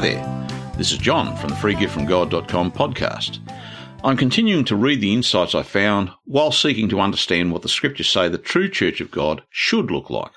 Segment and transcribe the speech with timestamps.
[0.00, 0.72] Hi there.
[0.78, 3.38] This is John from the freegiftfromgod.com podcast.
[4.02, 8.08] I'm continuing to read the insights I found while seeking to understand what the scriptures
[8.08, 10.30] say the true church of God should look like.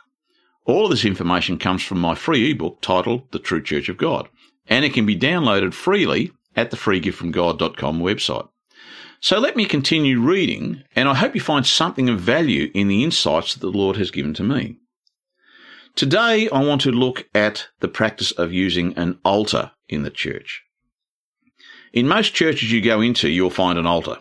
[0.66, 4.28] All of this information comes from my free ebook titled The True Church of God,
[4.68, 8.50] and it can be downloaded freely at the freegiftfromgod.com website.
[9.22, 13.02] So let me continue reading, and I hope you find something of value in the
[13.02, 14.80] insights that the Lord has given to me.
[15.96, 20.64] Today, I want to look at the practice of using an altar in the church.
[21.94, 24.18] In most churches you go into, you'll find an altar.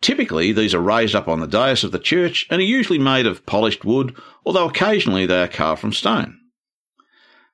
[0.00, 3.24] Typically, these are raised up on the dais of the church and are usually made
[3.24, 6.40] of polished wood, although occasionally they are carved from stone.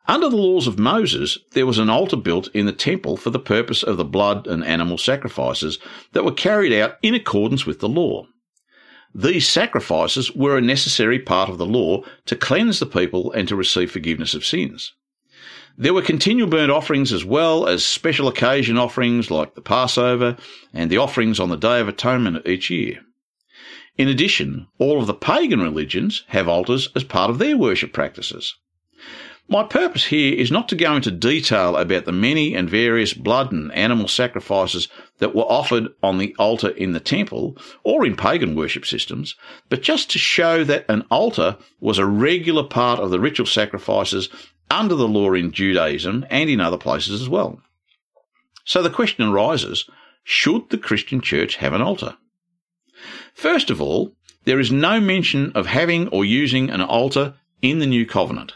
[0.08, 3.38] Under the laws of Moses, there was an altar built in the temple for the
[3.38, 5.78] purpose of the blood and animal sacrifices
[6.12, 8.28] that were carried out in accordance with the law.
[9.18, 13.56] These sacrifices were a necessary part of the law to cleanse the people and to
[13.56, 14.92] receive forgiveness of sins.
[15.78, 20.36] There were continual burnt offerings as well as special occasion offerings like the Passover
[20.74, 23.06] and the offerings on the Day of Atonement each year.
[23.96, 28.54] In addition, all of the pagan religions have altars as part of their worship practices.
[29.48, 33.52] My purpose here is not to go into detail about the many and various blood
[33.52, 38.56] and animal sacrifices that were offered on the altar in the temple or in pagan
[38.56, 39.36] worship systems,
[39.68, 44.28] but just to show that an altar was a regular part of the ritual sacrifices
[44.68, 47.60] under the law in Judaism and in other places as well.
[48.64, 49.88] So the question arises,
[50.24, 52.16] should the Christian church have an altar?
[53.32, 54.12] First of all,
[54.44, 58.54] there is no mention of having or using an altar in the New Covenant.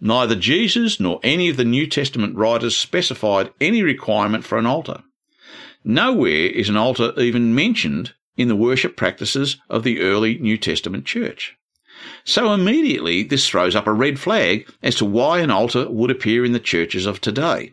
[0.00, 5.02] Neither Jesus nor any of the New Testament writers specified any requirement for an altar.
[5.84, 11.06] Nowhere is an altar even mentioned in the worship practices of the early New Testament
[11.06, 11.56] church.
[12.24, 16.44] So immediately this throws up a red flag as to why an altar would appear
[16.44, 17.72] in the churches of today.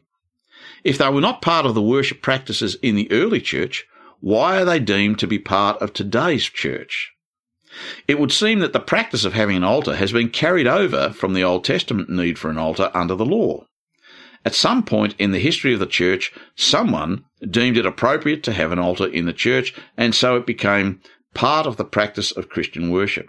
[0.83, 3.85] If they were not part of the worship practices in the early church,
[4.21, 7.11] why are they deemed to be part of today's church?
[8.07, 11.33] It would seem that the practice of having an altar has been carried over from
[11.33, 13.65] the Old Testament need for an altar under the law.
[14.45, 18.71] At some point in the history of the church, someone deemed it appropriate to have
[18.71, 20.99] an altar in the church, and so it became
[21.33, 23.27] part of the practice of Christian worship.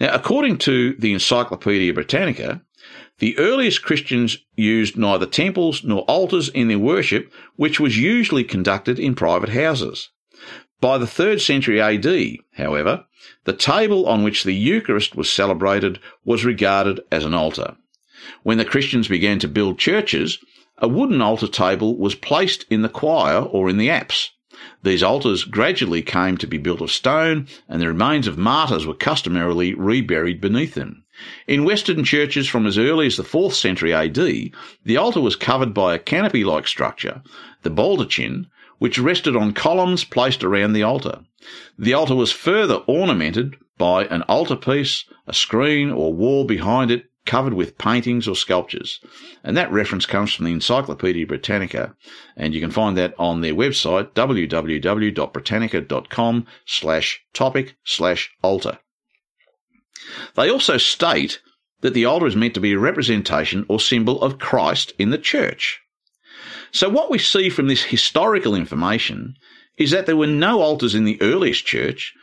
[0.00, 2.62] Now, according to the Encyclopaedia Britannica,
[3.18, 8.98] the earliest Christians used neither temples nor altars in their worship, which was usually conducted
[8.98, 10.10] in private houses.
[10.82, 13.04] By the 3rd century AD, however,
[13.44, 17.76] the table on which the Eucharist was celebrated was regarded as an altar.
[18.42, 20.38] When the Christians began to build churches,
[20.78, 24.32] a wooden altar table was placed in the choir or in the apse.
[24.82, 28.92] These altars gradually came to be built of stone, and the remains of martyrs were
[28.92, 31.04] customarily reburied beneath them.
[31.46, 35.72] In Western churches from as early as the 4th century AD, the altar was covered
[35.72, 37.22] by a canopy-like structure,
[37.62, 38.46] the baldachin,
[38.82, 41.20] which rested on columns placed around the altar.
[41.78, 47.54] The altar was further ornamented by an altarpiece, a screen or wall behind it covered
[47.54, 48.98] with paintings or sculptures.
[49.44, 51.94] And that reference comes from the Encyclopaedia Britannica,
[52.36, 58.80] and you can find that on their website, www.britannica.com slash topic slash altar.
[60.34, 61.40] They also state
[61.82, 65.18] that the altar is meant to be a representation or symbol of Christ in the
[65.18, 65.78] church.
[66.72, 69.36] So what we see from this historical information
[69.76, 72.14] is that there were no altars in the earliest church,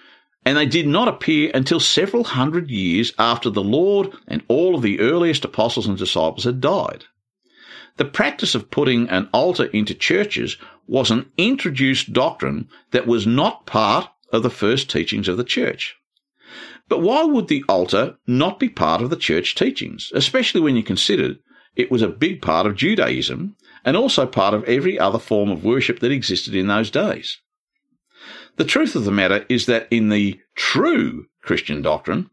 [0.44, 4.82] and they did not appear until several hundred years after the Lord and all of
[4.82, 7.06] the earliest apostles and disciples had died.
[7.98, 10.58] The practice of putting an altar into churches
[10.88, 15.96] was an introduced doctrine that was not part of the first teachings of the church.
[16.88, 20.82] But why would the altar not be part of the church teachings, especially when you
[20.82, 21.36] consider
[21.76, 23.56] it was a big part of Judaism
[23.86, 27.40] and also part of every other form of worship that existed in those days.
[28.58, 32.30] The truth of the matter is that in the true Christian doctrine,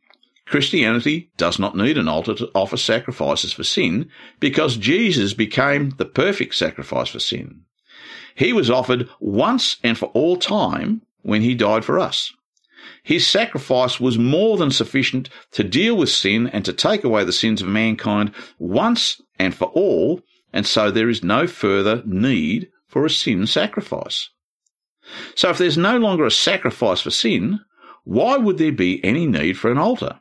[0.46, 4.08] Christianity does not need an altar to offer sacrifices for sin
[4.40, 7.62] because Jesus became the perfect sacrifice for sin.
[8.34, 12.32] He was offered once and for all time when he died for us.
[13.02, 17.32] His sacrifice was more than sufficient to deal with sin and to take away the
[17.32, 20.22] sins of mankind once and for all
[20.56, 24.30] and so there is no further need for a sin sacrifice.
[25.34, 27.60] So if there's no longer a sacrifice for sin,
[28.04, 30.18] why would there be any need for an altar?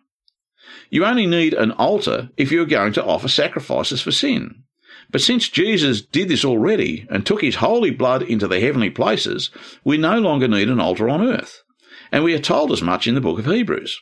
[0.89, 4.63] You only need an altar if you're going to offer sacrifices for sin.
[5.09, 9.51] But since Jesus did this already and took his holy blood into the heavenly places,
[9.85, 11.63] we no longer need an altar on earth.
[12.11, 14.01] And we are told as much in the book of Hebrews.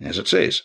[0.00, 0.62] As it says,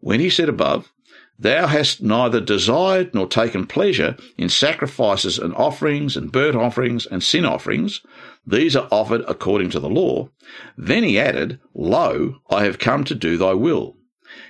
[0.00, 0.92] when he said above,
[1.38, 7.22] Thou hast neither desired nor taken pleasure in sacrifices and offerings and burnt offerings and
[7.22, 8.00] sin offerings.
[8.44, 10.30] These are offered according to the law.
[10.76, 13.96] Then he added, Lo, I have come to do thy will.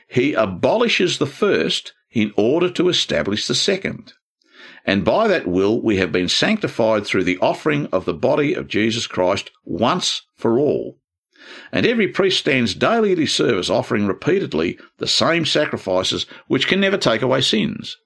[0.09, 4.15] He abolishes the first in order to establish the second.
[4.87, 8.69] And by that will we have been sanctified through the offering of the body of
[8.69, 10.97] Jesus Christ once for all.
[11.73, 16.81] And every priest stands daily at his service offering repeatedly the same sacrifices which can
[16.81, 17.97] never take away sins.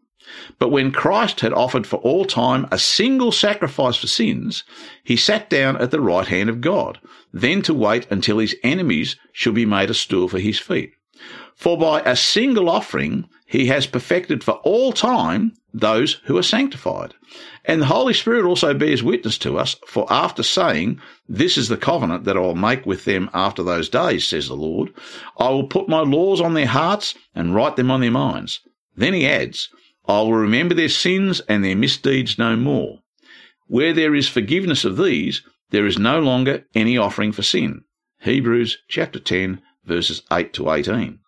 [0.58, 4.64] But when Christ had offered for all time a single sacrifice for sins,
[5.04, 7.00] he sat down at the right hand of God,
[7.32, 10.92] then to wait until his enemies should be made a stool for his feet.
[11.54, 17.14] For by a single offering he has perfected for all time those who are sanctified.
[17.64, 21.76] And the Holy Spirit also bears witness to us, for after saying, This is the
[21.76, 24.92] covenant that I will make with them after those days, says the Lord,
[25.38, 28.60] I will put my laws on their hearts and write them on their minds.
[28.96, 29.68] Then he adds,
[30.06, 33.00] I will remember their sins and their misdeeds no more.
[33.66, 37.84] Where there is forgiveness of these, there is no longer any offering for sin.
[38.20, 41.18] Hebrews chapter 10 verses 8 to 18.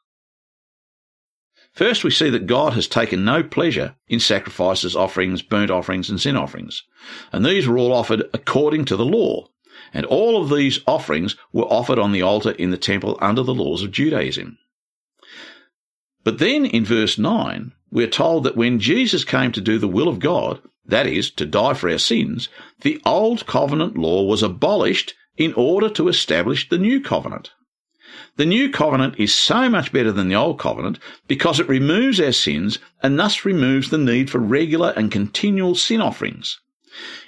[1.75, 6.21] First, we see that God has taken no pleasure in sacrifices, offerings, burnt offerings, and
[6.21, 6.85] sin offerings.
[7.33, 9.49] And these were all offered according to the law.
[9.93, 13.55] And all of these offerings were offered on the altar in the temple under the
[13.55, 14.57] laws of Judaism.
[16.23, 20.09] But then in verse 9, we're told that when Jesus came to do the will
[20.09, 22.49] of God, that is, to die for our sins,
[22.83, 27.51] the old covenant law was abolished in order to establish the new covenant.
[28.37, 32.33] The new covenant is so much better than the old covenant because it removes our
[32.33, 36.61] sins and thus removes the need for regular and continual sin offerings.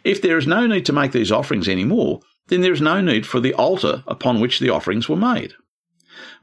[0.04, 3.26] If there is no need to make these offerings anymore, then there is no need
[3.26, 5.54] for the altar upon which the offerings were made.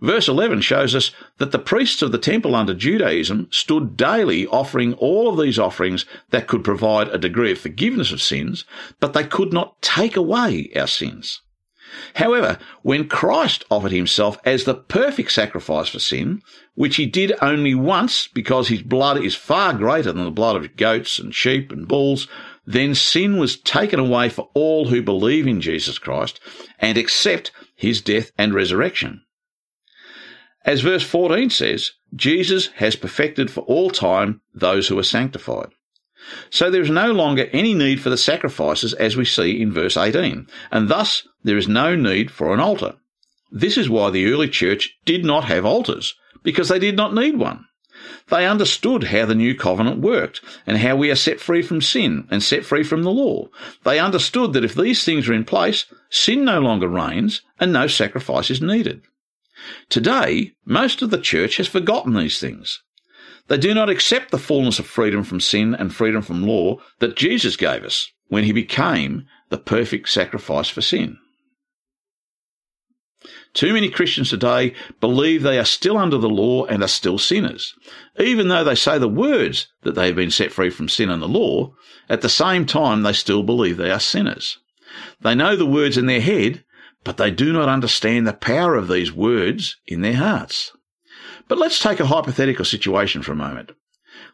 [0.01, 4.94] Verse 11 shows us that the priests of the temple under Judaism stood daily offering
[4.95, 8.66] all of these offerings that could provide a degree of forgiveness of sins,
[9.00, 11.42] but they could not take away our sins.
[12.16, 16.42] However, when Christ offered himself as the perfect sacrifice for sin,
[16.75, 20.75] which he did only once because his blood is far greater than the blood of
[20.75, 22.28] goats and sheep and bulls,
[22.66, 26.40] then sin was taken away for all who believe in Jesus Christ
[26.80, 29.22] and accept his death and resurrection.
[30.66, 35.69] As verse 14 says, Jesus has perfected for all time those who are sanctified.
[36.49, 39.97] So there is no longer any need for the sacrifices as we see in verse
[39.97, 42.95] 18, and thus there is no need for an altar.
[43.51, 47.37] This is why the early church did not have altars, because they did not need
[47.37, 47.65] one.
[48.29, 52.27] They understood how the new covenant worked and how we are set free from sin
[52.31, 53.49] and set free from the law.
[53.83, 57.87] They understood that if these things are in place, sin no longer reigns and no
[57.87, 59.03] sacrifice is needed.
[59.89, 62.81] Today, most of the church has forgotten these things.
[63.48, 67.18] They do not accept the fullness of freedom from sin and freedom from law that
[67.18, 71.18] Jesus gave us when he became the perfect sacrifice for sin.
[73.54, 77.74] Too many Christians today believe they are still under the law and are still sinners.
[78.19, 81.22] Even though they say the words that they have been set free from sin and
[81.22, 81.74] the law,
[82.10, 84.57] at the same time they still believe they are sinners.
[85.22, 86.64] They know the words in their head,
[87.04, 90.71] but they do not understand the power of these words in their hearts.
[91.47, 93.71] But let's take a hypothetical situation for a moment.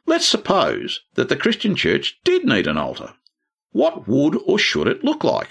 [0.05, 3.13] Let's suppose that the Christian church did need an altar.
[3.71, 5.49] What would or should it look like?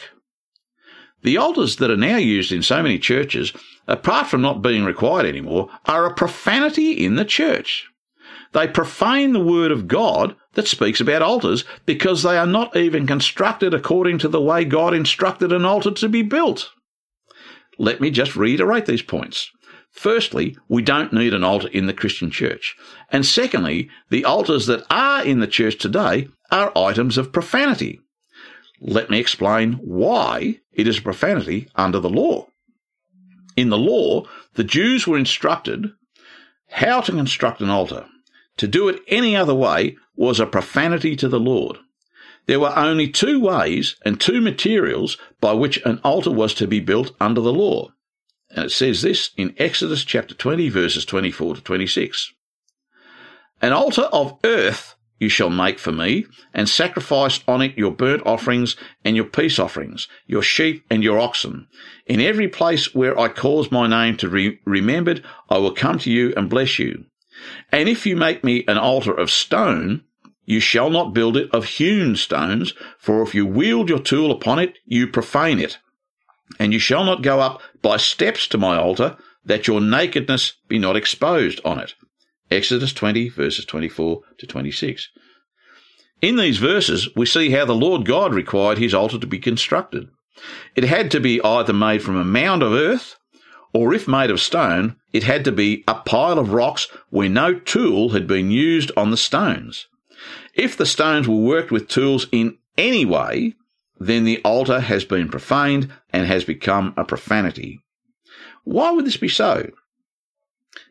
[1.22, 3.52] The altars that are now used in so many churches,
[3.86, 7.88] apart from not being required anymore, are a profanity in the church.
[8.52, 13.06] They profane the word of God that speaks about altars because they are not even
[13.06, 16.70] constructed according to the way God instructed an altar to be built.
[17.78, 19.50] Let me just reiterate these points.
[19.98, 22.76] Firstly, we don't need an altar in the Christian church.
[23.10, 27.98] And secondly, the altars that are in the church today are items of profanity.
[28.80, 32.46] Let me explain why it is a profanity under the law.
[33.56, 34.22] In the law,
[34.54, 35.90] the Jews were instructed
[36.68, 38.06] how to construct an altar.
[38.58, 41.76] To do it any other way was a profanity to the Lord.
[42.46, 46.78] There were only two ways and two materials by which an altar was to be
[46.78, 47.90] built under the law.
[48.58, 52.32] And it says this in Exodus chapter 20, verses 24 to 26.
[53.62, 58.26] An altar of earth you shall make for me, and sacrifice on it your burnt
[58.26, 58.74] offerings
[59.04, 61.68] and your peace offerings, your sheep and your oxen.
[62.06, 66.10] In every place where I cause my name to be remembered, I will come to
[66.10, 67.04] you and bless you.
[67.70, 70.02] And if you make me an altar of stone,
[70.46, 74.58] you shall not build it of hewn stones, for if you wield your tool upon
[74.58, 75.78] it, you profane it.
[76.58, 80.78] And you shall not go up by steps to my altar, that your nakedness be
[80.78, 81.94] not exposed on it.
[82.50, 85.08] Exodus 20, verses 24 to 26.
[86.20, 90.08] In these verses, we see how the Lord God required his altar to be constructed.
[90.74, 93.16] It had to be either made from a mound of earth,
[93.72, 97.54] or if made of stone, it had to be a pile of rocks where no
[97.54, 99.86] tool had been used on the stones.
[100.54, 103.54] If the stones were worked with tools in any way,
[103.98, 107.80] then the altar has been profaned and has become a profanity.
[108.64, 109.70] Why would this be so?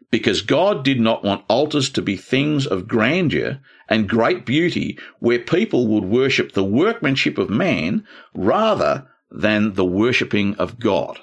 [0.09, 3.59] Because God did not want altars to be things of grandeur
[3.89, 10.55] and great beauty where people would worship the workmanship of man rather than the worshipping
[10.55, 11.19] of God.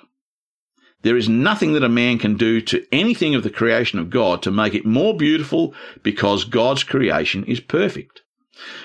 [1.02, 4.42] There is nothing that a man can do to anything of the creation of God
[4.42, 8.22] to make it more beautiful because God's creation is perfect.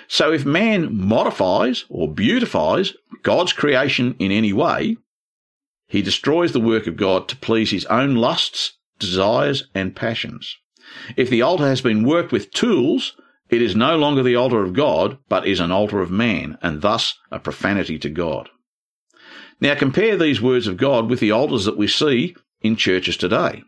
[0.08, 4.98] So if man modifies or beautifies God's creation in any way,
[5.88, 10.58] he destroys the work of God to please his own lusts, desires, and passions.
[11.16, 13.16] If the altar has been worked with tools,
[13.50, 16.82] it is no longer the altar of God, but is an altar of man, and
[16.82, 18.50] thus a profanity to God.
[19.60, 23.64] Now compare these words of God with the altars that we see in churches today.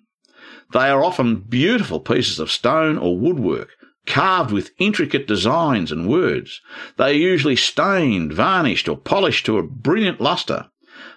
[0.73, 3.69] They are often beautiful pieces of stone or woodwork,
[4.05, 6.61] carved with intricate designs and words.
[6.97, 10.69] They are usually stained, varnished, or polished to a brilliant lustre.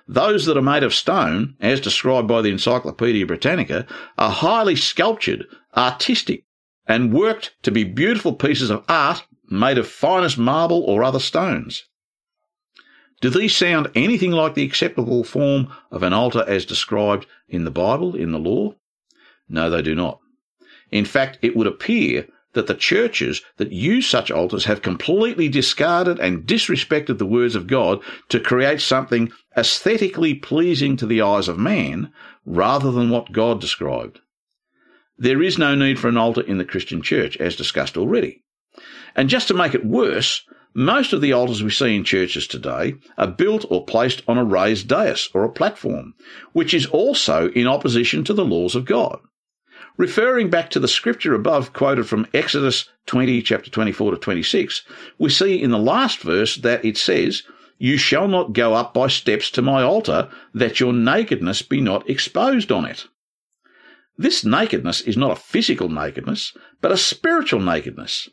[0.06, 3.86] Those that are made of stone, as described by the Encyclopaedia Britannica,
[4.18, 6.44] are highly sculptured, artistic,
[6.86, 11.84] and worked to be beautiful pieces of art made of finest marble or other stones.
[13.20, 17.70] Do these sound anything like the acceptable form of an altar as described in the
[17.70, 18.74] Bible, in the law?
[19.48, 20.20] No, they do not.
[20.90, 26.18] In fact, it would appear that the churches that use such altars have completely discarded
[26.18, 31.58] and disrespected the words of God to create something aesthetically pleasing to the eyes of
[31.58, 32.12] man
[32.46, 34.20] rather than what God described.
[35.16, 38.42] There is no need for an altar in the Christian church, as discussed already.
[39.14, 40.42] And just to make it worse,
[40.74, 44.44] most of the altars we see in churches today are built or placed on a
[44.44, 46.14] raised dais or a platform,
[46.52, 49.20] which is also in opposition to the laws of God.
[49.96, 54.82] Referring back to the scripture above quoted from Exodus 20, chapter 24 to 26,
[55.18, 57.44] we see in the last verse that it says,
[57.78, 62.10] You shall not go up by steps to my altar, that your nakedness be not
[62.10, 63.06] exposed on it.
[64.18, 68.28] This nakedness is not a physical nakedness, but a spiritual nakedness.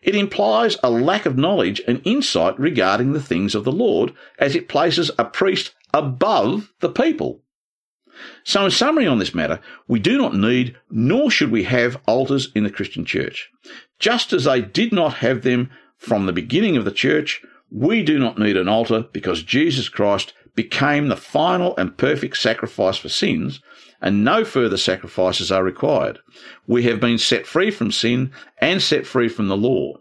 [0.00, 4.56] It implies a lack of knowledge and insight regarding the things of the Lord as
[4.56, 7.42] it places a priest above the people.
[8.44, 12.50] So, in summary on this matter, we do not need nor should we have altars
[12.54, 13.50] in the Christian church.
[13.98, 18.18] Just as they did not have them from the beginning of the church, we do
[18.18, 23.60] not need an altar because Jesus Christ became the final and perfect sacrifice for sins,
[24.00, 26.18] and no further sacrifices are required.
[26.66, 29.94] We have been set free from sin and set free from the law.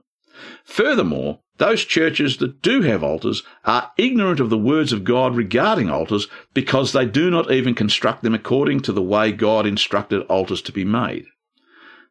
[0.65, 5.91] Furthermore, those churches that do have altars are ignorant of the words of God regarding
[5.91, 10.63] altars because they do not even construct them according to the way God instructed altars
[10.63, 11.27] to be made.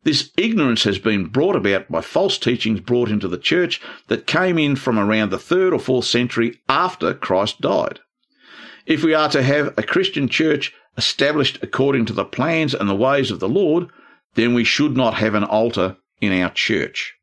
[0.04, 4.56] This ignorance has been brought about by false teachings brought into the church that came
[4.56, 7.98] in from around the third or fourth century after Christ died.
[8.86, 12.94] If we are to have a Christian church established according to the plans and the
[12.94, 13.88] ways of the Lord,
[14.36, 17.16] then we should not have an altar in our church.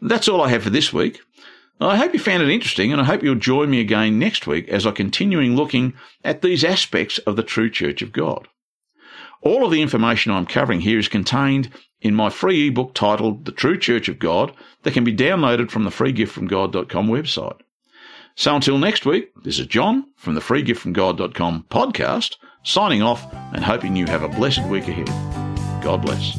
[0.00, 1.20] That's all I have for this week.
[1.80, 4.68] I hope you found it interesting and I hope you'll join me again next week
[4.68, 8.48] as I continue looking at these aspects of the true Church of God.
[9.42, 13.52] All of the information I'm covering here is contained in my free ebook titled The
[13.52, 14.52] True Church of God
[14.82, 17.60] that can be downloaded from the freegiftfromgod.com website.
[18.34, 23.96] So until next week, this is John from the freegiftfromgod.com podcast, signing off and hoping
[23.96, 25.08] you have a blessed week ahead.
[25.82, 26.36] God bless.